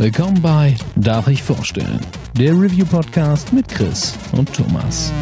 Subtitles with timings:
[0.00, 1.98] Willkommen bei Darf ich vorstellen?
[2.34, 5.12] Der Review-Podcast mit Chris und Thomas.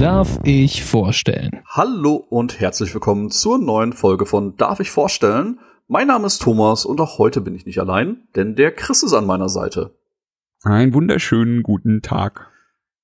[0.00, 1.62] Darf ich vorstellen?
[1.64, 5.60] Hallo und herzlich willkommen zur neuen Folge von Darf ich vorstellen?
[5.86, 9.12] Mein Name ist Thomas und auch heute bin ich nicht allein, denn der Chris ist
[9.12, 9.97] an meiner Seite.
[10.64, 12.50] Einen wunderschönen guten Tag.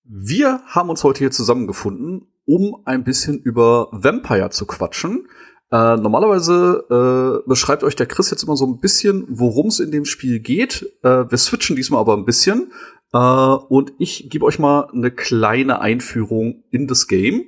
[0.03, 5.29] Wir haben uns heute hier zusammengefunden, um ein bisschen über Vampire zu quatschen.
[5.71, 9.93] Äh, normalerweise äh, beschreibt euch der Chris jetzt immer so ein bisschen, worum es in
[9.93, 10.83] dem Spiel geht.
[11.05, 12.73] Äh, wir switchen diesmal aber ein bisschen.
[13.13, 17.45] Äh, und ich gebe euch mal eine kleine Einführung in das Game.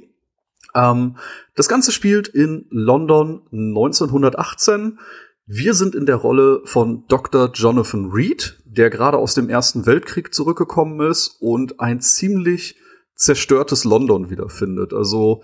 [0.76, 1.16] Ähm,
[1.56, 5.00] das Ganze spielt in London 1918.
[5.46, 7.50] Wir sind in der Rolle von Dr.
[7.54, 12.76] Jonathan Reed, der gerade aus dem Ersten Weltkrieg zurückgekommen ist und ein ziemlich
[13.14, 14.92] zerstörtes London wiederfindet.
[14.92, 15.42] Also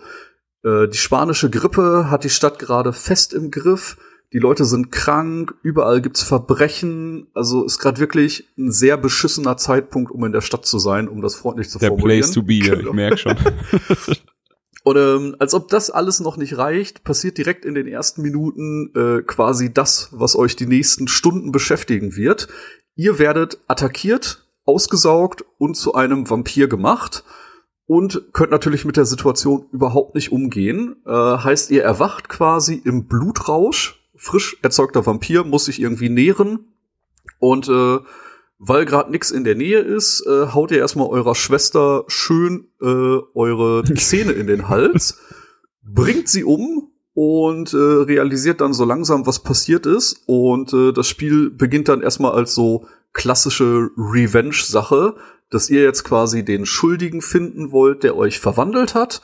[0.64, 3.96] äh, die spanische Grippe hat die Stadt gerade fest im Griff
[4.32, 7.26] die Leute sind krank, überall gibt's Verbrechen.
[7.34, 11.20] Also ist gerade wirklich ein sehr beschissener Zeitpunkt, um in der Stadt zu sein, um
[11.20, 12.20] das freundlich zu der formulieren.
[12.20, 12.90] Place to be, genau.
[12.90, 13.36] ich merke schon.
[14.84, 18.92] Und ähm, als ob das alles noch nicht reicht, passiert direkt in den ersten Minuten
[18.94, 22.48] äh, quasi das, was euch die nächsten Stunden beschäftigen wird.
[22.96, 27.24] Ihr werdet attackiert, ausgesaugt und zu einem Vampir gemacht
[27.86, 30.96] und könnt natürlich mit der Situation überhaupt nicht umgehen.
[31.06, 36.72] Äh, heißt, ihr erwacht quasi im Blutrausch frisch erzeugter Vampir muss sich irgendwie nähren
[37.38, 37.98] und äh,
[38.64, 43.18] weil gerade nix in der Nähe ist, äh, haut ihr erstmal eurer Schwester schön äh,
[43.34, 45.18] eure Zähne in den Hals,
[45.82, 50.22] bringt sie um und äh, realisiert dann so langsam, was passiert ist.
[50.26, 55.16] Und äh, das Spiel beginnt dann erstmal als so klassische Revenge-Sache,
[55.50, 59.22] dass ihr jetzt quasi den Schuldigen finden wollt, der euch verwandelt hat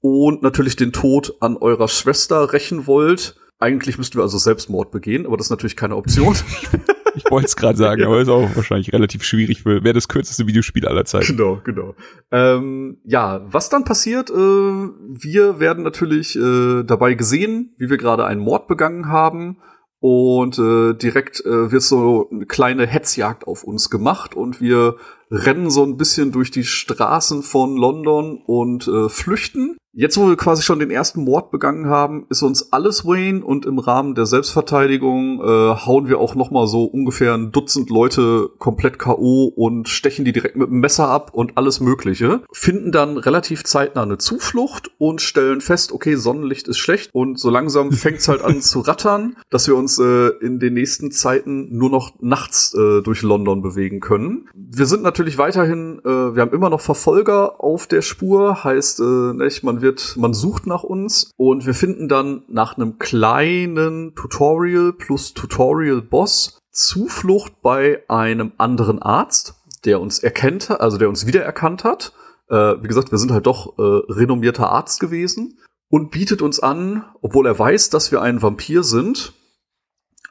[0.00, 5.26] und natürlich den Tod an eurer Schwester rächen wollt eigentlich müssten wir also Selbstmord begehen,
[5.26, 6.36] aber das ist natürlich keine Option.
[7.16, 9.64] ich wollte es gerade sagen, aber ist auch wahrscheinlich relativ schwierig.
[9.64, 11.36] Wäre das kürzeste Videospiel aller Zeiten.
[11.36, 11.94] Genau, genau.
[12.30, 14.30] Ähm, ja, was dann passiert?
[14.30, 19.58] Äh, wir werden natürlich äh, dabei gesehen, wie wir gerade einen Mord begangen haben.
[20.00, 24.96] Und äh, direkt äh, wird so eine kleine Hetzjagd auf uns gemacht und wir
[25.30, 29.78] rennen so ein bisschen durch die Straßen von London und äh, flüchten.
[29.96, 33.64] Jetzt, wo wir quasi schon den ersten Mord begangen haben, ist uns alles Wayne und
[33.64, 38.50] im Rahmen der Selbstverteidigung äh, hauen wir auch noch mal so ungefähr ein Dutzend Leute
[38.58, 42.40] komplett KO und stechen die direkt mit dem Messer ab und alles Mögliche.
[42.50, 47.48] Finden dann relativ zeitnah eine Zuflucht und stellen fest, okay, Sonnenlicht ist schlecht und so
[47.48, 51.90] langsam fängt's halt an zu rattern, dass wir uns äh, in den nächsten Zeiten nur
[51.90, 54.48] noch nachts äh, durch London bewegen können.
[54.56, 59.34] Wir sind natürlich weiterhin, äh, wir haben immer noch Verfolger auf der Spur, heißt, äh,
[59.34, 64.92] nicht, man wird, man sucht nach uns und wir finden dann nach einem kleinen Tutorial
[64.92, 71.84] plus Tutorial Boss Zuflucht bei einem anderen Arzt, der uns erkennt, also der uns wiedererkannt
[71.84, 72.12] hat.
[72.48, 77.04] Äh, wie gesagt, wir sind halt doch äh, renommierter Arzt gewesen und bietet uns an,
[77.22, 79.34] obwohl er weiß, dass wir ein Vampir sind,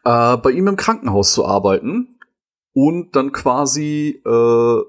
[0.04, 2.13] äh, bei ihm im Krankenhaus zu arbeiten
[2.74, 4.30] und dann quasi äh,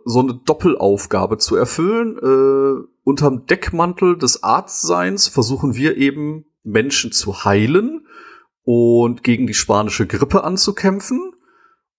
[0.04, 2.18] so eine Doppelaufgabe zu erfüllen.
[2.18, 8.06] Äh, unterm Deckmantel des Arztseins versuchen wir eben Menschen zu heilen
[8.62, 11.32] und gegen die spanische Grippe anzukämpfen.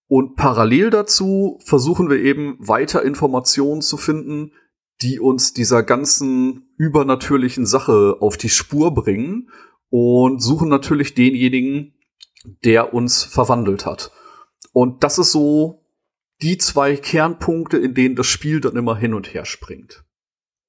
[0.07, 4.51] Und parallel dazu versuchen wir eben weiter Informationen zu finden,
[5.01, 9.49] die uns dieser ganzen übernatürlichen Sache auf die Spur bringen
[9.89, 11.93] und suchen natürlich denjenigen,
[12.63, 14.11] der uns verwandelt hat.
[14.73, 15.85] Und das ist so
[16.41, 20.03] die zwei Kernpunkte, in denen das Spiel dann immer hin und her springt.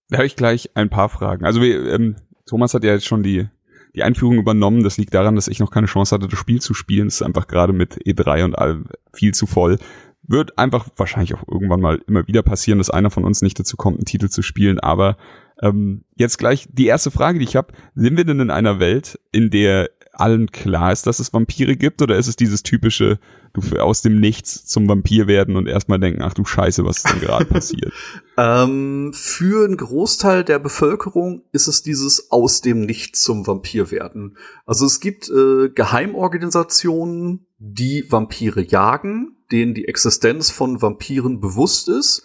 [0.09, 1.45] Da habe ich gleich ein paar Fragen.
[1.45, 2.17] Also wir, ähm,
[2.47, 3.49] Thomas hat ja jetzt schon die,
[3.95, 4.85] die Einführung übernommen.
[4.85, 7.09] Das liegt daran, dass ich noch keine Chance hatte, das Spiel zu spielen.
[7.09, 9.79] Es ist einfach gerade mit E3 und all viel zu voll.
[10.23, 13.77] Wird einfach wahrscheinlich auch irgendwann mal immer wieder passieren, dass einer von uns nicht dazu
[13.77, 14.79] kommt, einen Titel zu spielen.
[14.79, 15.17] Aber
[15.61, 17.73] ähm, jetzt gleich die erste Frage, die ich habe.
[17.94, 19.91] Sind wir denn in einer Welt, in der
[20.21, 22.03] allen klar ist, dass es Vampire gibt?
[22.03, 23.19] Oder ist es dieses typische,
[23.53, 27.13] du aus dem Nichts zum Vampir werden und erstmal denken, ach du Scheiße, was ist
[27.13, 27.93] denn gerade passiert?
[28.37, 34.37] ähm, für einen Großteil der Bevölkerung ist es dieses aus dem Nichts zum Vampir werden.
[34.65, 42.23] Also es gibt äh, Geheimorganisationen, die Vampire jagen, denen die Existenz von Vampiren bewusst ist,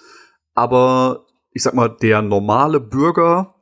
[0.53, 3.55] aber ich sag mal, der normale Bürger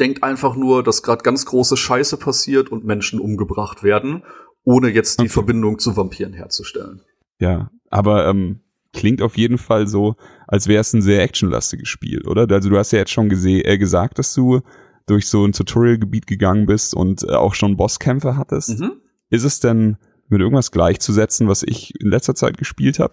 [0.00, 4.24] denkt einfach nur, dass gerade ganz große Scheiße passiert und Menschen umgebracht werden,
[4.64, 5.32] ohne jetzt die okay.
[5.32, 7.02] Verbindung zu Vampiren herzustellen.
[7.38, 8.60] Ja, aber ähm,
[8.92, 10.16] klingt auf jeden Fall so,
[10.48, 12.46] als wäre es ein sehr actionlastiges Spiel, oder?
[12.50, 14.60] Also du hast ja jetzt schon äh, gesagt, dass du
[15.06, 18.80] durch so ein Tutorial-Gebiet gegangen bist und äh, auch schon Bosskämpfe hattest.
[18.80, 18.92] Mhm.
[19.30, 19.98] Ist es denn
[20.28, 23.12] mit irgendwas gleichzusetzen, was ich in letzter Zeit gespielt habe?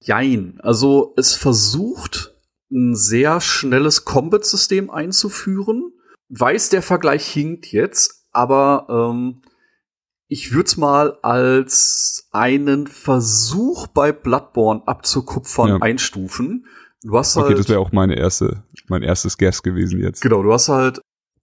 [0.00, 0.58] Jein.
[0.60, 2.34] Also es versucht
[2.70, 5.92] ein sehr schnelles Combat-System einzuführen.
[6.28, 9.42] Weiß, der Vergleich hinkt jetzt, aber ähm,
[10.28, 15.76] ich würde es mal als einen Versuch bei Bloodborne abzukupfern ja.
[15.78, 16.66] einstufen.
[17.02, 20.20] Du hast okay, halt, das wäre auch meine erste, mein erstes Guess gewesen jetzt.
[20.20, 21.00] Genau, du hast halt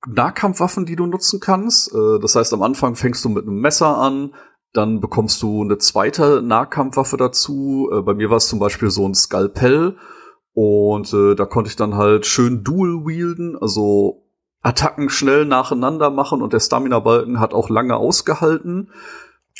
[0.08, 1.94] Nahkampfwaffen, die du nutzen kannst.
[1.94, 4.36] Äh, das heißt, am Anfang fängst du mit einem Messer an,
[4.74, 7.90] dann bekommst du eine zweite Nahkampfwaffe dazu.
[7.92, 9.98] Äh, bei mir war es zum Beispiel so ein Skalpell.
[10.54, 14.25] Und äh, da konnte ich dann halt schön dual wielden, also
[14.66, 18.90] Attacken schnell nacheinander machen und der Stamina-Balken hat auch lange ausgehalten.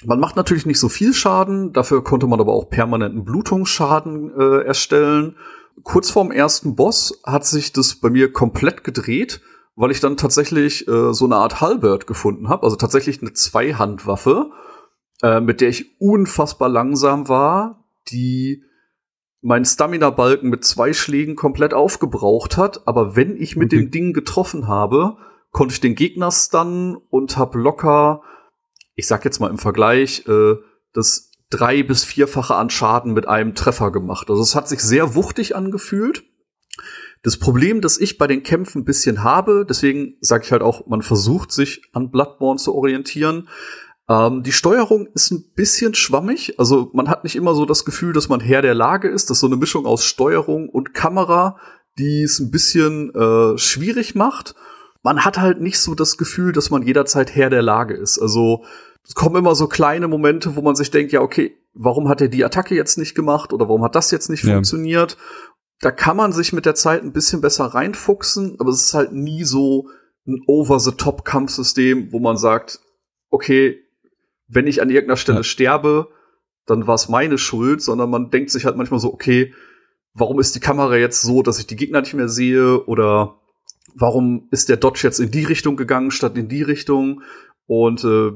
[0.04, 4.66] Man macht natürlich nicht so viel Schaden, dafür konnte man aber auch permanenten Blutungsschaden äh,
[4.66, 5.36] erstellen.
[5.84, 9.42] Kurz vorm ersten Boss hat sich das bei mir komplett gedreht,
[9.76, 14.50] weil ich dann tatsächlich äh, so eine Art Halbert gefunden habe, also tatsächlich eine Zweihandwaffe,
[15.22, 18.64] äh, mit der ich unfassbar langsam war, die
[19.46, 22.88] meinen Stamina-Balken mit zwei Schlägen komplett aufgebraucht hat.
[22.88, 23.78] Aber wenn ich mit okay.
[23.78, 25.18] dem Ding getroffen habe,
[25.52, 28.24] konnte ich den Gegner stunnen und hab locker,
[28.96, 30.56] ich sag jetzt mal im Vergleich, äh,
[30.94, 34.32] das drei- bis vierfache an Schaden mit einem Treffer gemacht.
[34.32, 36.24] Also es hat sich sehr wuchtig angefühlt.
[37.22, 40.88] Das Problem, das ich bei den Kämpfen ein bisschen habe, deswegen sage ich halt auch,
[40.88, 43.48] man versucht sich an Bloodborne zu orientieren,
[44.08, 46.60] ähm, die Steuerung ist ein bisschen schwammig.
[46.60, 49.30] Also man hat nicht immer so das Gefühl, dass man Herr der Lage ist.
[49.30, 51.58] Das ist so eine Mischung aus Steuerung und Kamera,
[51.98, 54.56] die es ein bisschen äh, schwierig macht.
[55.02, 58.20] Man hat halt nicht so das Gefühl, dass man jederzeit Herr der Lage ist.
[58.20, 58.64] Also
[59.04, 62.28] es kommen immer so kleine Momente, wo man sich denkt, ja, okay, warum hat er
[62.28, 64.54] die Attacke jetzt nicht gemacht oder warum hat das jetzt nicht ja.
[64.54, 65.18] funktioniert?
[65.80, 69.12] Da kann man sich mit der Zeit ein bisschen besser reinfuchsen, aber es ist halt
[69.14, 69.90] nie so
[70.26, 72.80] ein Over-the-Top-Kampfsystem, wo man sagt,
[73.30, 73.85] okay,
[74.48, 75.44] wenn ich an irgendeiner Stelle ja.
[75.44, 76.10] sterbe,
[76.66, 79.54] dann war es meine Schuld, sondern man denkt sich halt manchmal so, okay,
[80.14, 83.40] warum ist die Kamera jetzt so, dass ich die Gegner nicht mehr sehe oder
[83.94, 87.22] warum ist der Dodge jetzt in die Richtung gegangen statt in die Richtung
[87.68, 88.32] und äh,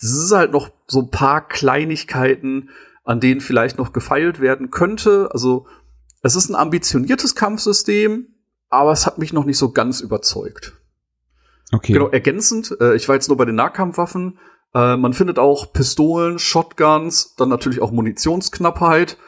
[0.00, 2.70] das ist halt noch so ein paar Kleinigkeiten,
[3.04, 5.28] an denen vielleicht noch gefeilt werden könnte.
[5.32, 5.66] Also
[6.22, 8.26] es ist ein ambitioniertes Kampfsystem,
[8.68, 10.74] aber es hat mich noch nicht so ganz überzeugt.
[11.72, 11.92] Okay.
[11.92, 14.38] Genau, ergänzend, äh, ich war jetzt nur bei den Nahkampfwaffen,
[14.74, 19.18] äh, man findet auch Pistolen, Shotguns, dann natürlich auch Munitionsknappheit.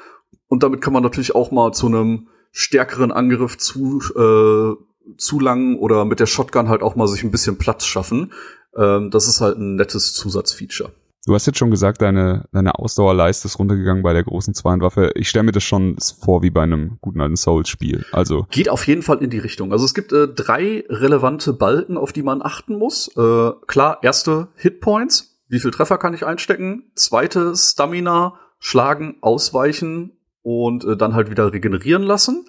[0.48, 6.04] Und damit kann man natürlich auch mal zu einem stärkeren Angriff zu, äh, zulangen oder
[6.04, 8.32] mit der Shotgun halt auch mal sich ein bisschen Platz schaffen.
[8.76, 10.92] Ähm, das ist halt ein nettes Zusatzfeature.
[11.26, 15.12] Du hast jetzt schon gesagt, deine, deine Ausdauerleiste ist runtergegangen bei der großen Zweihandwaffe.
[15.14, 18.04] Ich stelle mir das schon vor wie bei einem guten alten Souls-Spiel.
[18.12, 19.72] Also geht auf jeden Fall in die Richtung.
[19.72, 23.08] Also es gibt äh, drei relevante Balken, auf die man achten muss.
[23.16, 26.90] Äh, klar, erste Hitpoints wie viel Treffer kann ich einstecken?
[26.96, 32.46] Zweite Stamina, schlagen, ausweichen und äh, dann halt wieder regenerieren lassen.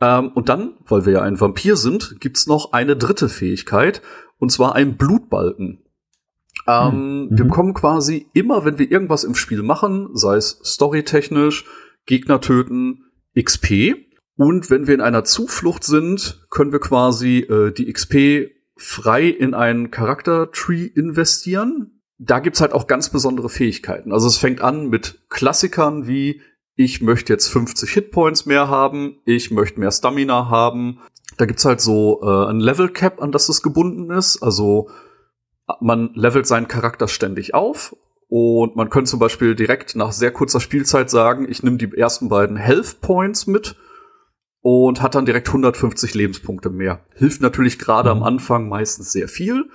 [0.00, 4.02] Ähm, und dann, weil wir ja ein Vampir sind, gibt's noch eine dritte Fähigkeit,
[4.38, 5.82] und zwar ein Blutbalken.
[6.68, 7.28] Ähm, mhm.
[7.36, 11.64] Wir bekommen quasi immer, wenn wir irgendwas im Spiel machen, sei es storytechnisch,
[12.06, 13.06] Gegner töten,
[13.36, 13.96] XP.
[14.36, 19.54] Und wenn wir in einer Zuflucht sind, können wir quasi äh, die XP frei in
[19.54, 21.93] einen Charakter-Tree investieren
[22.26, 24.12] da gibt's halt auch ganz besondere Fähigkeiten.
[24.12, 26.40] Also es fängt an mit Klassikern wie
[26.76, 31.00] ich möchte jetzt 50 Hitpoints mehr haben, ich möchte mehr Stamina haben.
[31.36, 34.42] Da gibt's halt so äh, ein Level Cap, an das es gebunden ist.
[34.42, 34.90] Also
[35.80, 37.96] man levelt seinen Charakter ständig auf
[38.28, 42.28] und man könnte zum Beispiel direkt nach sehr kurzer Spielzeit sagen, ich nehme die ersten
[42.28, 43.76] beiden Health Points mit
[44.60, 47.04] und hat dann direkt 150 Lebenspunkte mehr.
[47.14, 48.22] Hilft natürlich gerade mhm.
[48.22, 49.70] am Anfang meistens sehr viel.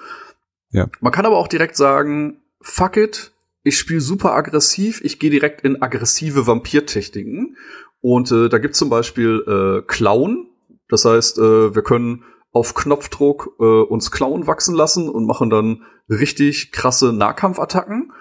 [0.71, 0.88] Ja.
[0.99, 3.31] Man kann aber auch direkt sagen, fuck it,
[3.63, 7.57] ich spiele super aggressiv, ich gehe direkt in aggressive Vampirtechniken.
[8.01, 10.47] Und äh, da gibt's zum Beispiel äh, Clown.
[10.88, 15.83] Das heißt, äh, wir können auf Knopfdruck äh, uns Clown wachsen lassen und machen dann
[16.09, 18.13] richtig krasse Nahkampfattacken.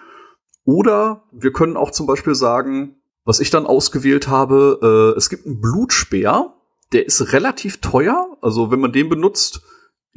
[0.64, 5.46] Oder wir können auch zum Beispiel sagen, was ich dann ausgewählt habe, äh, es gibt
[5.46, 6.54] einen Blutspeer,
[6.92, 8.36] der ist relativ teuer.
[8.42, 9.62] Also wenn man den benutzt,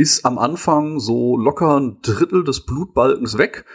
[0.01, 3.65] ist am Anfang so locker ein Drittel des Blutbalkens weg.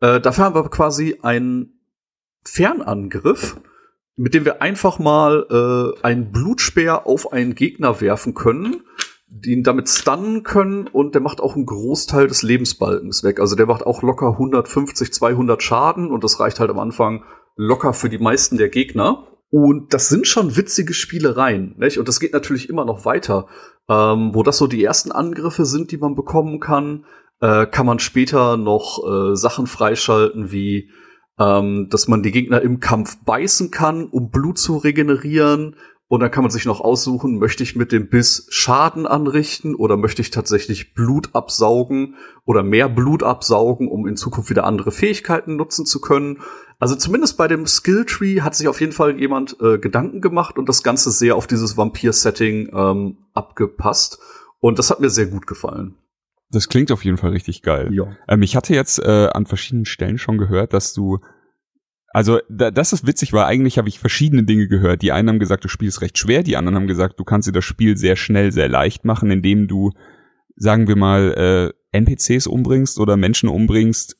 [0.00, 1.80] Äh, dafür haben wir quasi einen
[2.44, 3.56] Fernangriff,
[4.14, 8.82] mit dem wir einfach mal äh, einen Blutspeer auf einen Gegner werfen können,
[9.44, 13.40] ihn damit stunnen können und der macht auch einen Großteil des Lebensbalkens weg.
[13.40, 17.24] Also der macht auch locker 150, 200 Schaden und das reicht halt am Anfang
[17.56, 19.26] locker für die meisten der Gegner.
[19.52, 21.98] Und das sind schon witzige Spielereien, nicht?
[21.98, 23.48] Und das geht natürlich immer noch weiter.
[23.86, 27.04] Ähm, wo das so die ersten Angriffe sind, die man bekommen kann,
[27.40, 30.90] äh, kann man später noch äh, Sachen freischalten, wie
[31.38, 35.76] ähm, dass man die Gegner im Kampf beißen kann, um Blut zu regenerieren.
[36.12, 39.96] Und dann kann man sich noch aussuchen, möchte ich mit dem Biss Schaden anrichten oder
[39.96, 45.56] möchte ich tatsächlich Blut absaugen oder mehr Blut absaugen, um in Zukunft wieder andere Fähigkeiten
[45.56, 46.42] nutzen zu können.
[46.78, 50.68] Also zumindest bei dem Skilltree hat sich auf jeden Fall jemand äh, Gedanken gemacht und
[50.68, 54.18] das Ganze sehr auf dieses Vampir-Setting ähm, abgepasst.
[54.60, 55.94] Und das hat mir sehr gut gefallen.
[56.50, 57.88] Das klingt auf jeden Fall richtig geil.
[57.90, 58.14] Ja.
[58.28, 61.20] Ähm, ich hatte jetzt äh, an verschiedenen Stellen schon gehört, dass du
[62.12, 65.02] also da, das ist witzig, weil eigentlich habe ich verschiedene Dinge gehört.
[65.02, 67.48] Die einen haben gesagt, das Spiel ist recht schwer, die anderen haben gesagt, du kannst
[67.48, 69.92] dir das Spiel sehr schnell, sehr leicht machen, indem du,
[70.56, 74.16] sagen wir mal, äh, NPCs umbringst oder Menschen umbringst,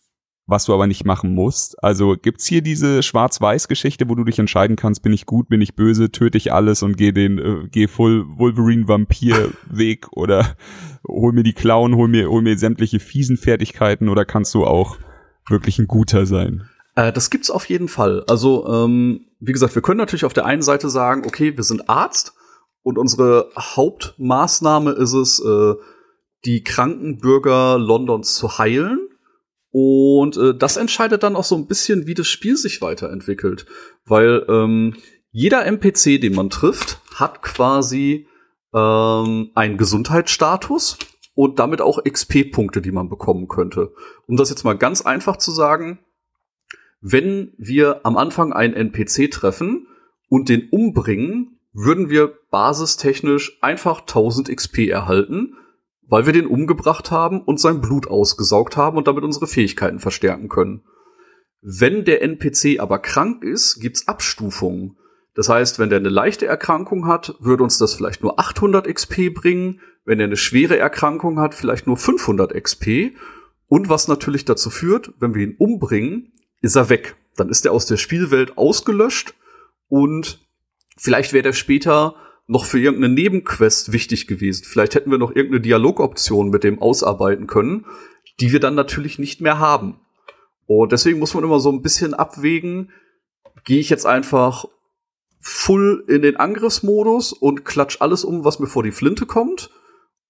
[0.47, 1.83] was du aber nicht machen musst.
[1.85, 5.77] Also gibt's hier diese Schwarz-Weiß-Geschichte, wo du dich entscheiden kannst, bin ich gut, bin ich
[5.77, 10.57] böse, töte ich alles und geh den, äh, geh voll Wolverine-Vampir-Weg oder
[11.07, 14.97] hol mir die Klauen, hol mir, hol mir sämtliche fiesen Fertigkeiten oder kannst du auch
[15.47, 16.69] wirklich ein guter sein?
[16.95, 18.25] Äh, das gibt's auf jeden Fall.
[18.29, 21.89] Also, ähm, wie gesagt, wir können natürlich auf der einen Seite sagen, okay, wir sind
[21.89, 22.35] Arzt
[22.83, 25.75] und unsere Hauptmaßnahme ist es, äh,
[26.45, 29.09] die kranken Bürger Londons zu heilen.
[29.71, 33.67] Und äh, das entscheidet dann auch so ein bisschen, wie das Spiel sich weiterentwickelt.
[34.05, 34.97] Weil ähm,
[35.31, 38.27] jeder NPC, den man trifft, hat quasi
[38.75, 40.99] ähm, einen Gesundheitsstatus
[41.35, 43.93] und damit auch XP-Punkte, die man bekommen könnte.
[44.27, 46.01] Um das jetzt mal ganz einfach zu sagen,
[47.03, 49.89] wenn wir am Anfang einen NPC treffen
[50.29, 55.57] und den umbringen, würden wir basistechnisch einfach 1000 XP erhalten,
[56.07, 60.49] weil wir den umgebracht haben und sein Blut ausgesaugt haben und damit unsere Fähigkeiten verstärken
[60.49, 60.85] können.
[61.61, 64.97] Wenn der NPC aber krank ist, gibt's Abstufungen.
[65.35, 69.33] Das heißt, wenn der eine leichte Erkrankung hat, würde uns das vielleicht nur 800 XP
[69.33, 69.81] bringen.
[70.05, 73.13] Wenn er eine schwere Erkrankung hat, vielleicht nur 500 XP.
[73.69, 76.33] Und was natürlich dazu führt, wenn wir ihn umbringen,
[76.63, 77.17] ist er weg.
[77.37, 79.35] Dann ist er aus der Spielwelt ausgelöscht
[79.89, 80.41] und
[80.97, 82.15] vielleicht wäre der später
[82.47, 84.65] noch für irgendeine Nebenquest wichtig gewesen.
[84.65, 87.87] Vielleicht hätten wir noch irgendeine Dialogoption mit dem ausarbeiten können,
[88.41, 90.01] die wir dann natürlich nicht mehr haben.
[90.67, 92.91] Und deswegen muss man immer so ein bisschen abwägen,
[93.65, 94.67] gehe ich jetzt einfach
[95.41, 99.71] full in den Angriffsmodus und klatsch alles um, was mir vor die Flinte kommt,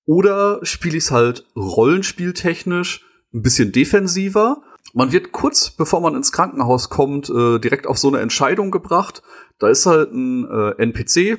[0.05, 4.62] oder spiele ich es halt rollenspieltechnisch ein bisschen defensiver
[4.93, 9.23] man wird kurz bevor man ins Krankenhaus kommt, äh, direkt auf so eine Entscheidung gebracht.
[9.59, 11.39] Da ist halt ein äh, NPC,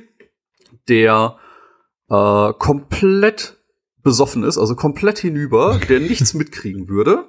[0.87, 1.37] der
[2.09, 3.57] äh, komplett
[4.01, 7.27] besoffen ist, also komplett hinüber, der nichts mitkriegen würde.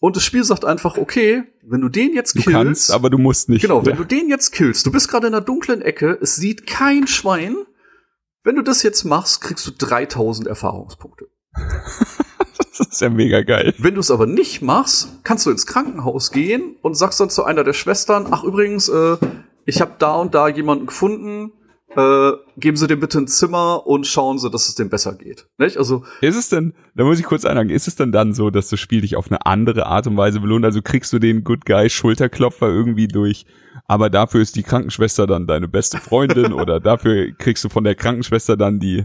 [0.00, 2.48] Und das Spiel sagt einfach, okay, wenn du den jetzt killst.
[2.48, 3.62] Du kannst, aber du musst nicht.
[3.62, 3.98] Genau, wenn ja.
[3.98, 7.56] du den jetzt killst, du bist gerade in einer dunklen Ecke, es sieht kein Schwein.
[8.42, 11.28] Wenn du das jetzt machst, kriegst du 3000 Erfahrungspunkte.
[12.78, 13.74] Das ist ja mega geil.
[13.78, 17.44] Wenn du es aber nicht machst, kannst du ins Krankenhaus gehen und sagst dann zu
[17.44, 19.16] einer der Schwestern, ach übrigens, äh,
[19.66, 21.52] ich habe da und da jemanden gefunden,
[21.96, 25.46] äh, geben Sie dem bitte ein Zimmer und schauen Sie, dass es dem besser geht.
[25.58, 25.76] Nicht?
[25.76, 28.70] Also ist es denn, da muss ich kurz einhaken, ist es denn dann so, dass
[28.70, 30.64] das Spiel dich auf eine andere Art und Weise belohnt?
[30.64, 33.44] Also kriegst du den Good Guy Schulterklopfer irgendwie durch,
[33.86, 37.94] aber dafür ist die Krankenschwester dann deine beste Freundin oder dafür kriegst du von der
[37.94, 39.04] Krankenschwester dann die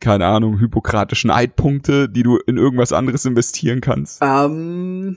[0.00, 4.18] keine Ahnung, hypokratischen Eidpunkte, die du in irgendwas anderes investieren kannst?
[4.22, 5.16] Ähm,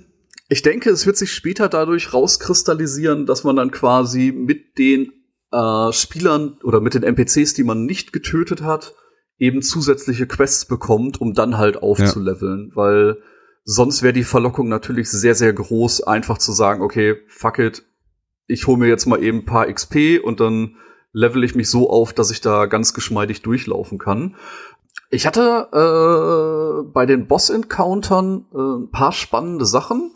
[0.50, 5.12] ich denke, es wird sich später dadurch rauskristallisieren, dass man dann quasi mit den
[5.51, 8.94] äh, Spielern oder mit den NPCs, die man nicht getötet hat,
[9.38, 12.75] eben zusätzliche Quests bekommt, um dann halt aufzuleveln, ja.
[12.75, 13.18] weil
[13.63, 17.84] sonst wäre die Verlockung natürlich sehr, sehr groß, einfach zu sagen, okay, fuck it,
[18.48, 20.75] ich hole mir jetzt mal eben ein paar XP und dann
[21.13, 24.36] level ich mich so auf, dass ich da ganz geschmeidig durchlaufen kann.
[25.10, 30.15] Ich hatte äh, bei den Boss-Encountern äh, ein paar spannende Sachen.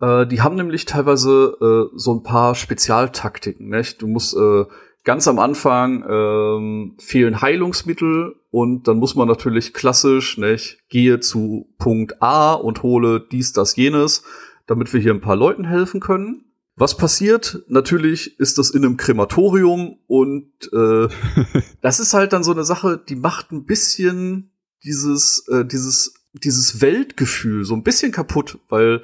[0.00, 3.68] Äh, die haben nämlich teilweise äh, so ein paar Spezialtaktiken.
[3.68, 4.02] Nicht?
[4.02, 4.64] Du musst äh,
[5.04, 11.68] ganz am Anfang ähm, fehlen Heilungsmittel und dann muss man natürlich klassisch, nicht, gehe zu
[11.78, 14.24] Punkt A und hole dies, das, jenes,
[14.66, 16.51] damit wir hier ein paar Leuten helfen können.
[16.76, 17.62] Was passiert?
[17.68, 21.08] Natürlich ist das in einem Krematorium und äh,
[21.82, 24.52] das ist halt dann so eine Sache, die macht ein bisschen
[24.82, 29.02] dieses, äh, dieses, dieses Weltgefühl so ein bisschen kaputt, weil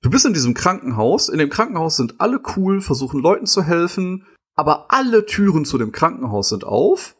[0.00, 4.26] du bist in diesem Krankenhaus, in dem Krankenhaus sind alle cool, versuchen Leuten zu helfen,
[4.54, 7.16] aber alle Türen zu dem Krankenhaus sind auf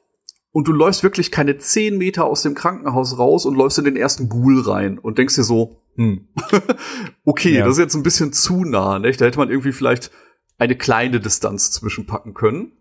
[0.50, 3.96] und du läufst wirklich keine zehn Meter aus dem Krankenhaus raus und läufst in den
[3.96, 6.28] ersten Ghoul rein und denkst dir so, hm.
[7.24, 7.64] okay, ja.
[7.64, 9.20] das ist jetzt ein bisschen zu nah, nicht?
[9.20, 10.10] Da hätte man irgendwie vielleicht
[10.58, 12.72] eine kleine Distanz zwischenpacken können.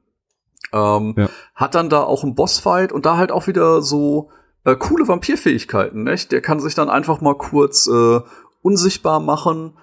[0.74, 1.30] Ähm, ja.
[1.56, 4.32] Hat dann da auch einen Bossfight und da halt auch wieder so
[4.66, 6.32] äh, coole Vampirfähigkeiten, nicht?
[6.32, 8.20] Der kann sich dann einfach mal kurz äh,
[8.62, 9.78] unsichtbar machen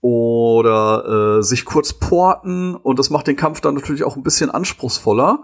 [0.00, 4.50] oder äh, sich kurz porten und das macht den Kampf dann natürlich auch ein bisschen
[4.50, 5.42] anspruchsvoller.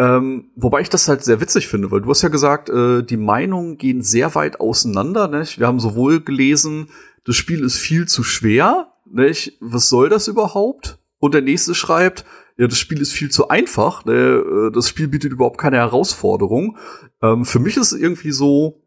[0.00, 3.18] Ähm, wobei ich das halt sehr witzig finde, weil du hast ja gesagt, äh, die
[3.18, 5.28] Meinungen gehen sehr weit auseinander.
[5.28, 5.58] Nicht?
[5.60, 6.88] Wir haben sowohl gelesen,
[7.26, 9.58] das Spiel ist viel zu schwer, nicht?
[9.60, 10.98] was soll das überhaupt?
[11.18, 12.24] Und der nächste schreibt,
[12.56, 14.12] ja, das Spiel ist viel zu einfach, ne?
[14.12, 16.78] Äh, das Spiel bietet überhaupt keine Herausforderung.
[17.20, 18.80] Ähm, für mich ist es irgendwie so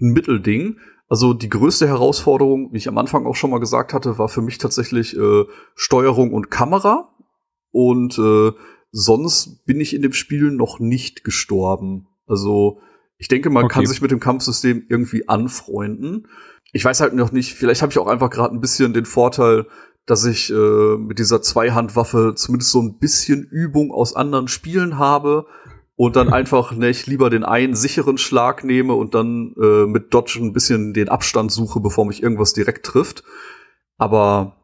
[0.00, 0.78] ein Mittelding.
[1.10, 4.40] Also die größte Herausforderung, wie ich am Anfang auch schon mal gesagt hatte, war für
[4.40, 5.44] mich tatsächlich äh,
[5.74, 7.10] Steuerung und Kamera.
[7.72, 8.52] Und äh,
[8.92, 12.08] sonst bin ich in dem Spiel noch nicht gestorben.
[12.26, 12.80] Also
[13.18, 13.74] ich denke, man okay.
[13.74, 16.26] kann sich mit dem Kampfsystem irgendwie anfreunden.
[16.72, 19.66] Ich weiß halt noch nicht, vielleicht habe ich auch einfach gerade ein bisschen den Vorteil,
[20.06, 25.46] dass ich äh, mit dieser Zweihandwaffe zumindest so ein bisschen Übung aus anderen Spielen habe
[25.96, 30.38] und dann einfach nicht lieber den einen sicheren Schlag nehme und dann äh, mit Dodge
[30.40, 33.22] ein bisschen den Abstand suche, bevor mich irgendwas direkt trifft.
[33.98, 34.56] Aber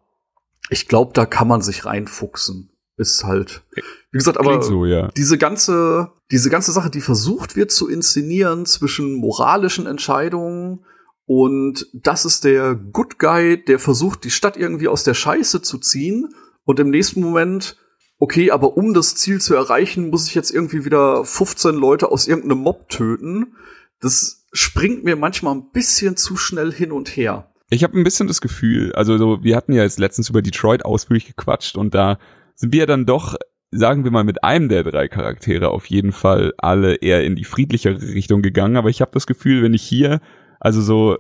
[0.71, 2.71] ich glaube, da kann man sich reinfuchsen.
[2.99, 3.63] Ist halt,
[4.11, 5.09] wie gesagt, aber so, ja.
[5.17, 10.85] diese ganze, diese ganze Sache, die versucht wird zu inszenieren zwischen moralischen Entscheidungen
[11.27, 15.77] und das ist der Good Guy, der versucht, die Stadt irgendwie aus der Scheiße zu
[15.79, 16.35] ziehen
[16.65, 17.77] und im nächsten Moment
[18.19, 22.27] okay, aber um das Ziel zu erreichen, muss ich jetzt irgendwie wieder 15 Leute aus
[22.27, 23.55] irgendeinem Mob töten.
[24.01, 27.51] Das springt mir manchmal ein bisschen zu schnell hin und her.
[27.69, 30.85] Ich habe ein bisschen das Gefühl, also so, wir hatten ja jetzt letztens über Detroit
[30.85, 32.19] ausführlich gequatscht und da
[32.57, 33.37] sind wir dann doch,
[33.71, 37.45] sagen wir mal, mit einem der drei Charaktere auf jeden Fall alle eher in die
[37.45, 38.77] friedlichere Richtung gegangen.
[38.77, 40.21] Aber ich habe das Gefühl, wenn ich hier
[40.59, 41.17] also so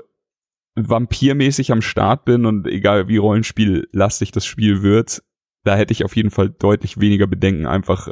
[0.74, 5.22] vampirmäßig am Start bin und egal wie rollenspiellastig das Spiel wird,
[5.64, 8.08] da hätte ich auf jeden Fall deutlich weniger Bedenken, einfach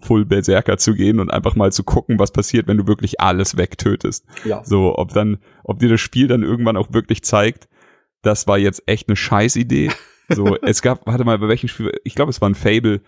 [0.00, 3.56] full Berserker zu gehen und einfach mal zu gucken, was passiert, wenn du wirklich alles
[3.56, 4.26] wegtötest.
[4.44, 4.62] Ja.
[4.64, 7.68] So, ob dann, ob dir das Spiel dann irgendwann auch wirklich zeigt,
[8.22, 9.90] das war jetzt echt eine Scheißidee.
[10.34, 13.00] So, es gab, warte mal, bei welchem Spiel, ich glaube, es war ein Fable,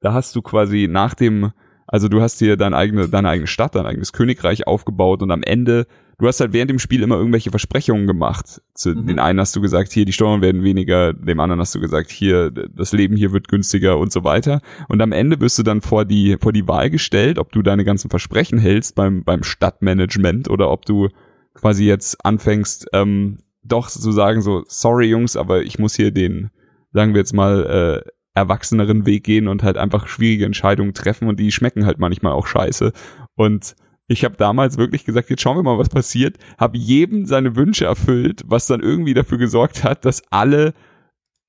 [0.00, 1.52] da hast du quasi nach dem,
[1.86, 5.42] also du hast dir deine eigene, deine eigene Stadt, dein eigenes Königreich aufgebaut und am
[5.42, 5.86] Ende
[6.20, 8.60] du hast halt während dem Spiel immer irgendwelche Versprechungen gemacht.
[8.74, 9.06] Zu mhm.
[9.06, 12.10] den einen hast du gesagt, hier die Steuern werden weniger, dem anderen hast du gesagt,
[12.10, 14.60] hier das Leben hier wird günstiger und so weiter.
[14.88, 17.84] Und am Ende wirst du dann vor die vor die Wahl gestellt, ob du deine
[17.84, 21.08] ganzen Versprechen hältst beim beim Stadtmanagement oder ob du
[21.54, 26.50] quasi jetzt anfängst ähm, doch zu sagen so sorry Jungs, aber ich muss hier den
[26.92, 31.40] sagen wir jetzt mal äh, erwachseneren Weg gehen und halt einfach schwierige Entscheidungen treffen und
[31.40, 32.92] die schmecken halt manchmal auch scheiße
[33.34, 33.74] und
[34.06, 36.36] ich habe damals wirklich gesagt, jetzt schauen wir mal, was passiert.
[36.58, 40.74] Habe jedem seine Wünsche erfüllt, was dann irgendwie dafür gesorgt hat, dass alle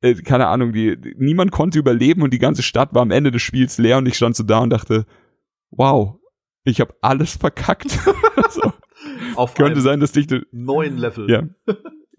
[0.02, 3.42] äh, keine Ahnung, die, niemand konnte überleben und die ganze Stadt war am Ende des
[3.42, 5.06] Spiels leer und ich stand so da und dachte,
[5.70, 6.20] wow,
[6.64, 7.92] ich habe alles verkackt.
[8.50, 8.74] so.
[9.36, 11.30] Auf Könnte sein, dass dich neuen Level.
[11.30, 11.44] Ja.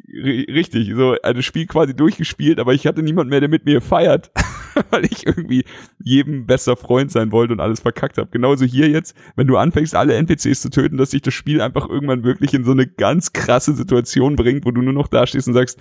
[0.09, 4.31] Richtig, so ein Spiel quasi durchgespielt, aber ich hatte niemand mehr, der mit mir feiert,
[4.91, 5.65] weil ich irgendwie
[6.03, 8.29] jedem besser Freund sein wollte und alles verkackt habe.
[8.31, 11.88] Genauso hier jetzt, wenn du anfängst, alle NPCs zu töten, dass sich das Spiel einfach
[11.88, 15.55] irgendwann wirklich in so eine ganz krasse Situation bringt, wo du nur noch dastehst und
[15.55, 15.79] sagst,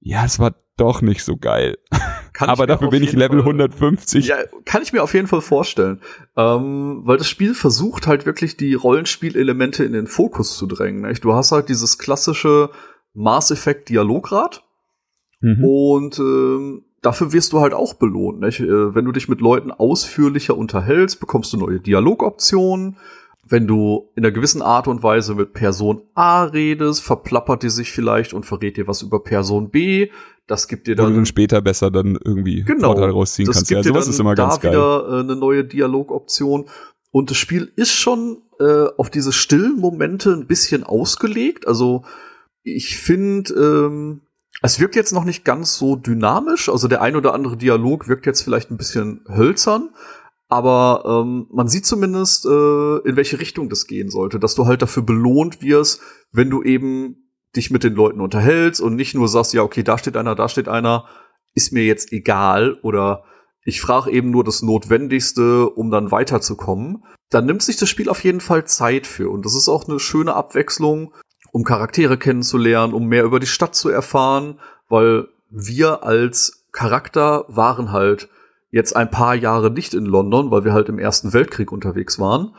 [0.00, 1.76] ja, es war doch nicht so geil.
[2.38, 4.26] aber dafür bin ich Level Fall, 150.
[4.26, 6.00] Ja, kann ich mir auf jeden Fall vorstellen.
[6.36, 11.02] Ähm, weil das Spiel versucht halt wirklich die Rollenspielelemente in den Fokus zu drängen.
[11.02, 11.24] Nicht?
[11.24, 12.70] Du hast halt dieses klassische
[13.14, 14.62] Mass Effect Dialograd.
[15.40, 15.64] Mhm.
[15.64, 18.40] Und ähm, dafür wirst du halt auch belohnt.
[18.40, 18.60] Nicht?
[18.60, 22.96] Äh, wenn du dich mit Leuten ausführlicher unterhältst, bekommst du neue Dialogoptionen.
[23.50, 27.92] Wenn du in einer gewissen Art und Weise mit Person A redest, verplappert die sich
[27.92, 30.10] vielleicht und verrät dir was über Person B.
[30.46, 33.68] Das gibt dir dann, dann später besser dann irgendwie genau, Vorteil rausziehen das kannst.
[33.68, 34.72] Gibt ja, sowas ist immer da ganz geil.
[34.72, 36.66] wieder äh, eine neue Dialogoption.
[37.10, 41.66] Und das Spiel ist schon äh, auf diese stillen Momente ein bisschen ausgelegt.
[41.66, 42.04] Also
[42.62, 44.22] ich finde, ähm,
[44.62, 46.68] es wirkt jetzt noch nicht ganz so dynamisch.
[46.68, 49.90] Also der ein oder andere Dialog wirkt jetzt vielleicht ein bisschen hölzern.
[50.48, 54.80] Aber ähm, man sieht zumindest, äh, in welche Richtung das gehen sollte, dass du halt
[54.80, 56.00] dafür belohnt wirst,
[56.32, 59.98] wenn du eben dich mit den Leuten unterhältst und nicht nur sagst, ja, okay, da
[59.98, 61.06] steht einer, da steht einer,
[61.54, 63.24] ist mir jetzt egal oder
[63.64, 67.04] ich frage eben nur das Notwendigste, um dann weiterzukommen.
[67.28, 69.98] Dann nimmt sich das Spiel auf jeden Fall Zeit für und das ist auch eine
[69.98, 71.12] schöne Abwechslung
[71.52, 74.58] um Charaktere kennenzulernen, um mehr über die Stadt zu erfahren,
[74.88, 78.28] weil wir als Charakter waren halt
[78.70, 82.54] jetzt ein paar Jahre nicht in London, weil wir halt im Ersten Weltkrieg unterwegs waren.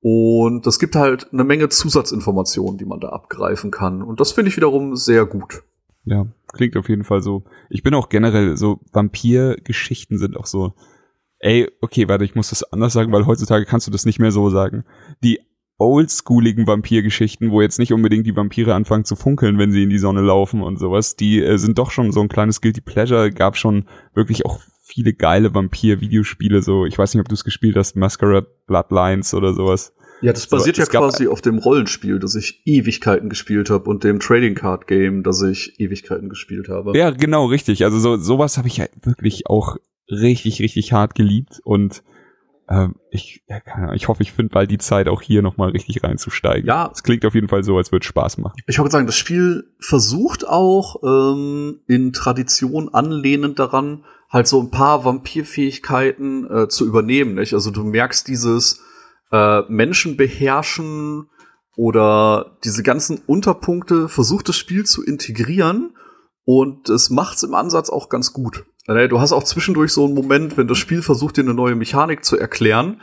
[0.00, 4.02] Und es gibt halt eine Menge Zusatzinformationen, die man da abgreifen kann.
[4.02, 5.62] Und das finde ich wiederum sehr gut.
[6.04, 7.44] Ja, klingt auf jeden Fall so.
[7.68, 10.72] Ich bin auch generell so, Vampir-Geschichten sind auch so
[11.40, 14.30] ey, okay, warte, ich muss das anders sagen, weil heutzutage kannst du das nicht mehr
[14.30, 14.84] so sagen.
[15.24, 15.40] Die
[15.80, 19.98] oldschooligen Vampirgeschichten, wo jetzt nicht unbedingt die Vampire anfangen zu funkeln, wenn sie in die
[19.98, 23.56] Sonne laufen und sowas, die äh, sind doch schon so ein kleines Guilty Pleasure, gab
[23.56, 27.96] schon wirklich auch viele geile Vampir-Videospiele, so, ich weiß nicht, ob du es gespielt hast,
[27.96, 29.94] Masquerade Bloodlines oder sowas.
[30.20, 34.04] Ja, das basiert so, ja quasi auf dem Rollenspiel, das ich Ewigkeiten gespielt habe und
[34.04, 36.96] dem Trading Card Game, das ich Ewigkeiten gespielt habe.
[36.96, 37.84] Ja, genau, richtig.
[37.84, 39.76] Also so sowas habe ich ja wirklich auch
[40.10, 42.02] richtig, richtig hart geliebt und
[42.70, 46.66] ähm, ich, ja, ich hoffe, ich finde bald die Zeit, auch hier nochmal richtig reinzusteigen.
[46.66, 46.90] Ja.
[46.92, 48.54] Es klingt auf jeden Fall so, als würde Spaß machen.
[48.66, 54.70] Ich wollte sagen, das Spiel versucht auch ähm, in Tradition anlehnend daran, halt so ein
[54.70, 57.34] paar Vampirfähigkeiten äh, zu übernehmen.
[57.34, 57.54] Nicht?
[57.54, 58.80] Also du merkst dieses
[59.32, 61.28] äh, Menschen beherrschen
[61.76, 65.96] oder diese ganzen Unterpunkte versucht das Spiel zu integrieren
[66.44, 68.64] und es macht's im Ansatz auch ganz gut.
[69.08, 72.24] Du hast auch zwischendurch so einen Moment, wenn das Spiel versucht, dir eine neue Mechanik
[72.24, 73.00] zu erklären,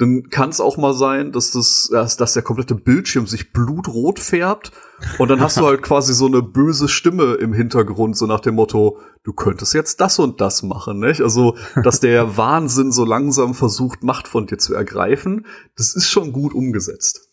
[0.00, 4.72] dann kann es auch mal sein, dass das, dass der komplette Bildschirm sich blutrot färbt
[5.18, 8.54] und dann hast du halt quasi so eine böse Stimme im Hintergrund, so nach dem
[8.54, 11.20] Motto, du könntest jetzt das und das machen, nicht?
[11.20, 15.44] Also, dass der Wahnsinn so langsam versucht, Macht von dir zu ergreifen,
[15.76, 17.28] das ist schon gut umgesetzt.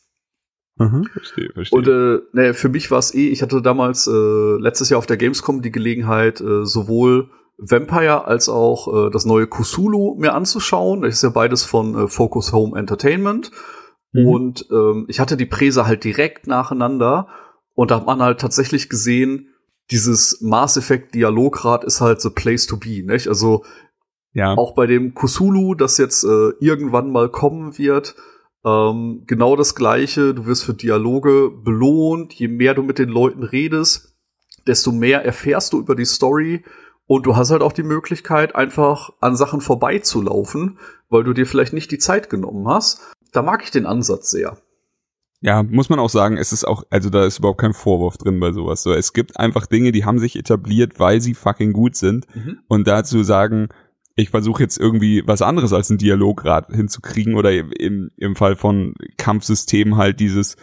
[0.76, 1.78] Mhm, verstehe, verstehe.
[1.78, 5.08] Und äh, ne, für mich war es eh, ich hatte damals äh, letztes Jahr auf
[5.08, 11.02] der Gamescom die Gelegenheit, äh, sowohl Vampire als auch äh, das neue Kusulu mir anzuschauen.
[11.02, 13.52] Das ist ja beides von äh, Focus Home Entertainment.
[14.14, 14.28] Mhm.
[14.28, 17.28] Und ähm, ich hatte die Präse halt direkt nacheinander
[17.74, 19.50] und da hat man halt tatsächlich gesehen,
[19.92, 23.28] dieses Mass Effect Dialograd ist halt the place to be, nicht?
[23.28, 23.64] Also
[24.34, 24.56] ja.
[24.56, 28.16] auch bei dem Kusulu, das jetzt äh, irgendwann mal kommen wird,
[28.66, 30.34] ähm, genau das gleiche.
[30.34, 32.34] Du wirst für Dialoge belohnt.
[32.34, 34.18] Je mehr du mit den Leuten redest,
[34.66, 36.64] desto mehr erfährst du über die Story
[37.08, 40.78] und du hast halt auch die Möglichkeit, einfach an Sachen vorbeizulaufen,
[41.10, 43.02] weil du dir vielleicht nicht die Zeit genommen hast.
[43.32, 44.58] Da mag ich den Ansatz sehr.
[45.40, 48.40] Ja, muss man auch sagen, es ist auch, also da ist überhaupt kein Vorwurf drin
[48.40, 48.84] bei sowas.
[48.84, 52.26] So, es gibt einfach Dinge, die haben sich etabliert, weil sie fucking gut sind.
[52.36, 52.60] Mhm.
[52.68, 53.70] Und dazu sagen,
[54.16, 58.96] ich versuche jetzt irgendwie was anderes als ein Dialograd hinzukriegen oder im, im Fall von
[59.18, 60.58] Kampfsystemen halt dieses,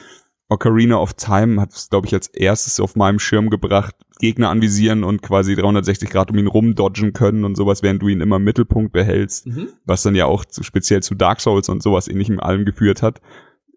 [0.48, 5.04] Ocarina of Time hat es, glaube ich, als erstes auf meinem Schirm gebracht, Gegner anvisieren
[5.04, 8.44] und quasi 360 Grad um ihn rumdodgen können und sowas, während du ihn immer im
[8.44, 9.68] Mittelpunkt behältst, mhm.
[9.84, 13.20] was dann ja auch zu, speziell zu Dark Souls und sowas ähnlichem allem geführt hat.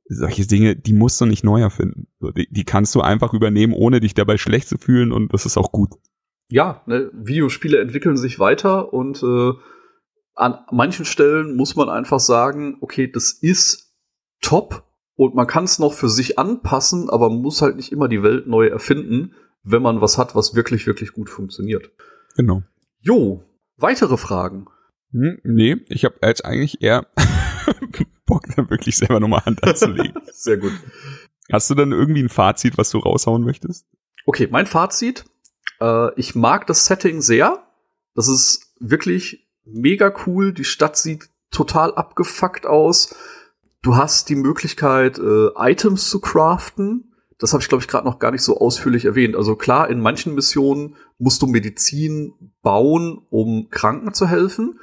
[0.10, 2.08] Solche Dinge, die musst du nicht neu erfinden.
[2.36, 5.58] Die, die kannst du einfach übernehmen, ohne dich dabei schlecht zu fühlen und das ist
[5.58, 5.92] auch gut.
[6.50, 9.52] Ja, ne, Videospiele entwickeln sich weiter und äh,
[10.34, 13.94] an manchen Stellen muss man einfach sagen, okay, das ist
[14.40, 18.08] top, und man kann es noch für sich anpassen, aber man muss halt nicht immer
[18.08, 19.34] die Welt neu erfinden,
[19.70, 21.92] wenn man was hat, was wirklich, wirklich gut funktioniert.
[22.36, 22.64] Genau.
[23.02, 23.44] Jo,
[23.78, 24.68] weitere Fragen?
[25.12, 27.08] Hm, nee, ich habe jetzt eigentlich eher
[28.26, 30.22] Bock, da wirklich selber nochmal Hand anzulegen.
[30.32, 30.74] Sehr gut.
[31.52, 33.86] Hast du dann irgendwie ein Fazit, was du raushauen möchtest?
[34.26, 35.26] Okay, mein Fazit.
[35.80, 37.64] Äh, ich mag das Setting sehr.
[38.16, 40.54] Das ist wirklich mega cool.
[40.54, 43.16] Die Stadt sieht total abgefuckt aus.
[43.82, 47.07] Du hast die Möglichkeit, äh, Items zu craften.
[47.40, 49.36] Das habe ich, glaube ich, gerade noch gar nicht so ausführlich erwähnt.
[49.36, 54.80] Also klar, in manchen Missionen musst du Medizin bauen, um Kranken zu helfen.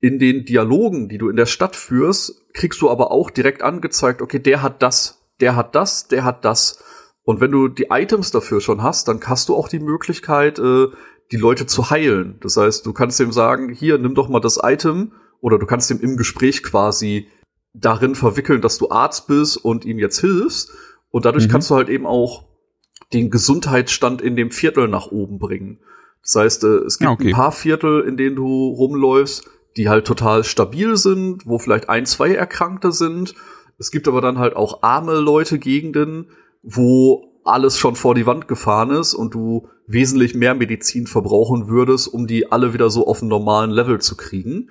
[0.00, 4.20] In den Dialogen, die du in der Stadt führst, kriegst du aber auch direkt angezeigt,
[4.20, 6.82] okay, der hat das, der hat das, der hat das.
[7.24, 10.88] Und wenn du die Items dafür schon hast, dann hast du auch die Möglichkeit, äh,
[11.30, 12.38] die Leute zu heilen.
[12.40, 15.90] Das heißt, du kannst dem sagen, hier, nimm doch mal das Item, oder du kannst
[15.90, 17.28] dem im Gespräch quasi
[17.74, 20.70] darin verwickeln, dass du Arzt bist und ihm jetzt hilfst.
[21.12, 21.52] Und dadurch mhm.
[21.52, 22.44] kannst du halt eben auch
[23.12, 25.78] den Gesundheitsstand in dem Viertel nach oben bringen.
[26.22, 27.28] Das heißt, äh, es gibt okay.
[27.28, 29.44] ein paar Viertel, in denen du rumläufst,
[29.76, 33.34] die halt total stabil sind, wo vielleicht ein, zwei Erkrankte sind.
[33.78, 36.30] Es gibt aber dann halt auch arme Leute, Gegenden,
[36.62, 42.06] wo alles schon vor die Wand gefahren ist und du wesentlich mehr Medizin verbrauchen würdest,
[42.08, 44.70] um die alle wieder so auf einen normalen Level zu kriegen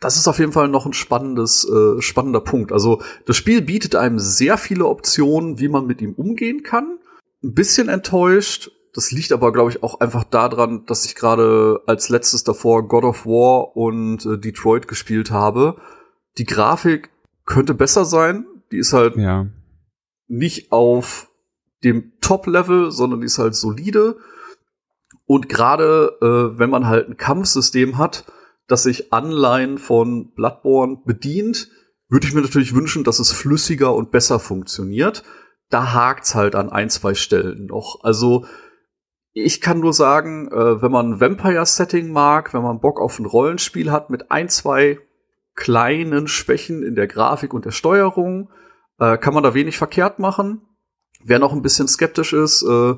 [0.00, 2.72] das ist auf jeden Fall noch ein spannendes, äh, spannender Punkt.
[2.72, 6.98] Also das Spiel bietet einem sehr viele Optionen, wie man mit ihm umgehen kann.
[7.42, 8.70] Ein bisschen enttäuscht.
[8.94, 13.04] Das liegt aber, glaube ich, auch einfach daran, dass ich gerade als letztes davor God
[13.04, 15.76] of War und äh, Detroit gespielt habe.
[16.38, 17.10] Die Grafik
[17.44, 18.46] könnte besser sein.
[18.70, 19.46] Die ist halt ja.
[20.28, 21.28] nicht auf
[21.84, 24.16] dem Top-Level, sondern die ist halt solide.
[25.26, 28.24] Und gerade äh, wenn man halt ein Kampfsystem hat,
[28.68, 31.68] das sich Anleihen von Bloodborne bedient,
[32.08, 35.24] würde ich mir natürlich wünschen, dass es flüssiger und besser funktioniert.
[35.70, 38.02] Da hakt's halt an ein, zwei Stellen noch.
[38.02, 38.46] Also
[39.32, 43.90] ich kann nur sagen, äh, wenn man Vampire-Setting mag, wenn man Bock auf ein Rollenspiel
[43.90, 44.98] hat mit ein, zwei
[45.54, 48.50] kleinen Schwächen in der Grafik und der Steuerung,
[48.98, 50.62] äh, kann man da wenig verkehrt machen.
[51.22, 52.94] Wer noch ein bisschen skeptisch ist, äh,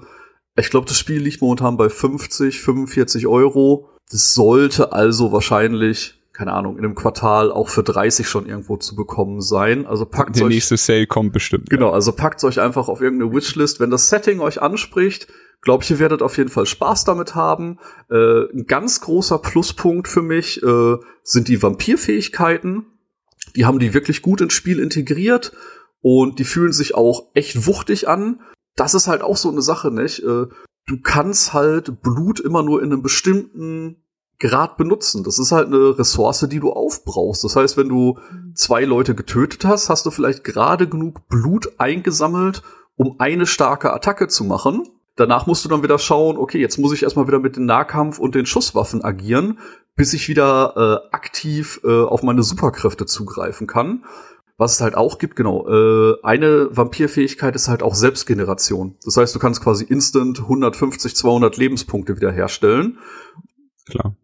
[0.56, 3.90] ich glaube, das Spiel liegt momentan bei 50, 45 Euro.
[4.10, 8.96] Das sollte also wahrscheinlich keine Ahnung, in einem Quartal auch für 30 schon irgendwo zu
[8.96, 9.84] bekommen sein.
[9.86, 11.68] Also packt Der euch, nächste Sale kommt bestimmt.
[11.68, 13.78] Genau, also packt euch einfach auf irgendeine Wishlist.
[13.78, 15.26] Wenn das Setting euch anspricht,
[15.60, 17.78] glaube ich, ihr werdet auf jeden Fall Spaß damit haben.
[18.10, 22.86] Äh, ein ganz großer Pluspunkt für mich äh, sind die Vampirfähigkeiten.
[23.54, 25.52] Die haben die wirklich gut ins Spiel integriert
[26.00, 28.40] und die fühlen sich auch echt wuchtig an.
[28.80, 30.20] Das ist halt auch so eine Sache, nicht?
[30.20, 30.46] Äh,
[30.86, 34.02] du kannst halt Blut immer nur in einem bestimmten
[34.38, 35.22] Grad benutzen.
[35.22, 37.44] Das ist halt eine Ressource, die du aufbrauchst.
[37.44, 38.18] Das heißt, wenn du
[38.54, 42.62] zwei Leute getötet hast, hast du vielleicht gerade genug Blut eingesammelt,
[42.96, 44.88] um eine starke Attacke zu machen.
[45.14, 48.18] Danach musst du dann wieder schauen, okay, jetzt muss ich erstmal wieder mit dem Nahkampf
[48.18, 49.58] und den Schusswaffen agieren,
[49.94, 50.72] bis ich wieder
[51.12, 54.06] äh, aktiv äh, auf meine Superkräfte zugreifen kann.
[54.60, 58.96] Was es halt auch gibt, genau, äh, eine Vampirfähigkeit ist halt auch Selbstgeneration.
[59.04, 62.98] Das heißt, du kannst quasi instant 150, 200 Lebenspunkte wiederherstellen.
[63.88, 64.14] Klar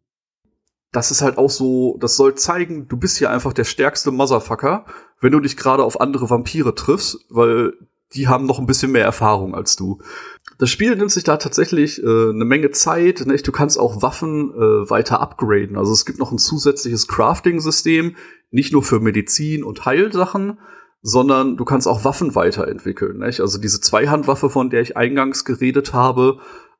[0.96, 4.86] das ist halt auch so, das soll zeigen, du bist hier einfach der stärkste Motherfucker,
[5.20, 7.74] wenn du dich gerade auf andere Vampire triffst, weil
[8.14, 10.00] die haben noch ein bisschen mehr Erfahrung als du.
[10.58, 13.24] Das Spiel nimmt sich da tatsächlich äh, eine Menge Zeit.
[13.26, 13.46] Nicht?
[13.46, 15.76] Du kannst auch Waffen äh, weiter upgraden.
[15.76, 18.16] Also es gibt noch ein zusätzliches Crafting-System,
[18.50, 20.58] nicht nur für Medizin und Heilsachen,
[21.02, 23.18] sondern du kannst auch Waffen weiterentwickeln.
[23.18, 23.40] Nicht?
[23.40, 26.38] Also diese Zweihandwaffe, von der ich eingangs geredet habe,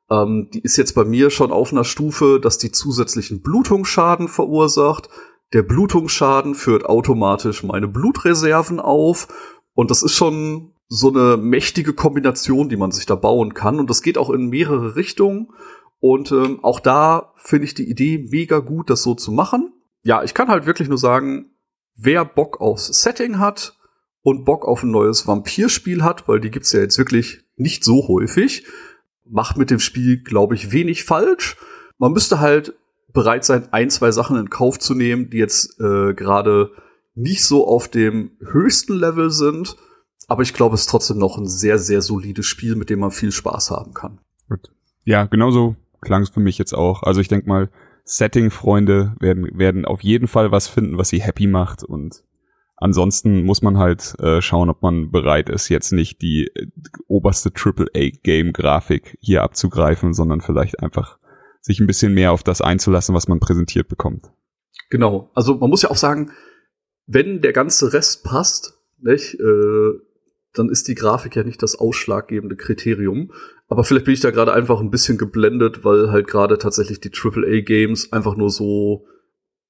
[0.09, 5.09] ähm, die ist jetzt bei mir schon auf einer Stufe, dass die zusätzlichen Blutungsschaden verursacht.
[5.53, 9.27] Der Blutungsschaden führt automatisch meine Blutreserven auf.
[9.73, 13.79] Und das ist schon so eine mächtige Kombination, die man sich da bauen kann.
[13.79, 15.49] Und das geht auch in mehrere Richtungen.
[15.99, 19.73] Und ähm, auch da finde ich die Idee mega gut, das so zu machen.
[20.03, 21.51] Ja, ich kann halt wirklich nur sagen,
[21.95, 23.77] wer Bock aufs Setting hat
[24.21, 28.07] und Bock auf ein neues Vampirspiel hat, weil die gibt's ja jetzt wirklich nicht so
[28.07, 28.65] häufig,
[29.25, 31.57] macht mit dem Spiel, glaube ich, wenig falsch.
[31.97, 32.75] Man müsste halt
[33.11, 36.71] bereit sein, ein, zwei Sachen in Kauf zu nehmen, die jetzt äh, gerade
[37.15, 39.75] nicht so auf dem höchsten Level sind.
[40.27, 43.11] Aber ich glaube, es ist trotzdem noch ein sehr, sehr solides Spiel, mit dem man
[43.11, 44.19] viel Spaß haben kann.
[44.49, 44.71] Gut.
[45.05, 47.03] Ja, genauso klang es für mich jetzt auch.
[47.03, 47.69] Also ich denke mal,
[48.03, 52.23] Setting-Freunde werden, werden auf jeden Fall was finden, was sie happy macht und
[52.79, 56.67] Ansonsten muss man halt äh, schauen, ob man bereit ist, jetzt nicht die äh,
[57.07, 61.17] oberste AAA-Game-Grafik hier abzugreifen, sondern vielleicht einfach
[61.59, 64.31] sich ein bisschen mehr auf das einzulassen, was man präsentiert bekommt.
[64.91, 65.31] Genau.
[65.33, 66.31] Also man muss ja auch sagen,
[67.07, 69.91] wenn der ganze Rest passt, nicht, äh,
[70.57, 73.31] dann ist die Grafik ja nicht das ausschlaggebende Kriterium.
[73.67, 77.11] Aber vielleicht bin ich da gerade einfach ein bisschen geblendet, weil halt gerade tatsächlich die
[77.11, 79.05] AAA-Games einfach nur so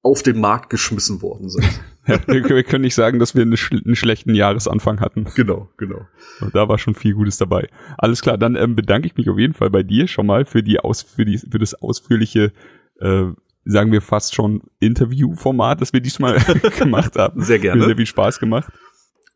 [0.02, 1.64] auf den Markt geschmissen worden sind.
[2.06, 5.26] ja, wir, können nicht sagen, dass wir einen, einen, schlechten Jahresanfang hatten.
[5.34, 6.06] Genau, genau.
[6.40, 7.68] Und da war schon viel Gutes dabei.
[7.98, 10.62] Alles klar, dann ähm, bedanke ich mich auf jeden Fall bei dir schon mal für
[10.62, 12.52] die aus für die für das ausführliche
[13.00, 13.24] äh,
[13.64, 16.38] sagen wir fast schon Interviewformat, das wir diesmal
[16.78, 17.42] gemacht haben.
[17.42, 17.84] Sehr gerne.
[17.84, 18.72] Sehr viel Spaß gemacht.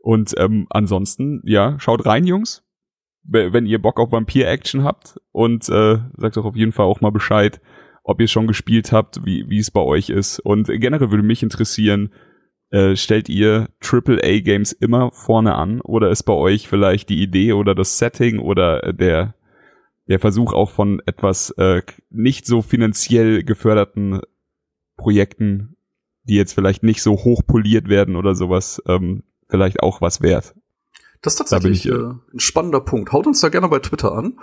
[0.02, 2.64] Und ähm, ansonsten, ja, schaut rein, Jungs.
[3.24, 7.12] Wenn ihr Bock auf Vampir-Action habt und äh, sagt doch auf jeden Fall auch mal
[7.12, 7.60] Bescheid,
[8.02, 10.40] ob ihr schon gespielt habt, wie, wie es bei euch ist.
[10.40, 12.12] Und generell würde mich interessieren,
[12.70, 17.76] äh, stellt ihr AAA-Games immer vorne an oder ist bei euch vielleicht die Idee oder
[17.76, 19.36] das Setting oder der,
[20.08, 24.20] der Versuch auch von etwas äh, nicht so finanziell geförderten
[24.96, 25.76] Projekten,
[26.24, 30.54] die jetzt vielleicht nicht so hoch poliert werden oder sowas, ähm, vielleicht auch was wert?
[31.20, 33.12] Das ist tatsächlich da ich, äh, ein spannender Punkt.
[33.12, 34.40] Haut uns da gerne bei Twitter an.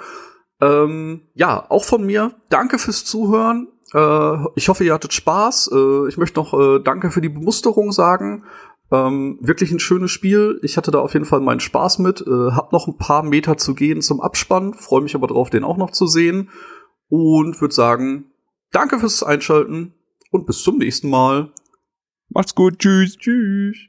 [0.61, 2.35] Ähm, ja, auch von mir.
[2.49, 3.67] Danke fürs Zuhören.
[3.93, 5.71] Äh, ich hoffe, ihr hattet Spaß.
[5.73, 8.45] Äh, ich möchte noch äh, Danke für die Bemusterung sagen.
[8.91, 10.59] Ähm, wirklich ein schönes Spiel.
[10.63, 12.21] Ich hatte da auf jeden Fall meinen Spaß mit.
[12.21, 14.73] Äh, hab noch ein paar Meter zu gehen zum Abspann.
[14.73, 16.49] Freue mich aber drauf, den auch noch zu sehen.
[17.09, 18.31] Und würde sagen,
[18.71, 19.95] danke fürs Einschalten
[20.31, 21.51] und bis zum nächsten Mal.
[22.29, 22.79] Macht's gut.
[22.79, 23.17] Tschüss.
[23.17, 23.88] Tschüss.